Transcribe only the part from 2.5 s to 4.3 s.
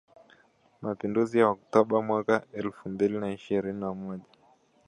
elfu mbili na ishirini na moja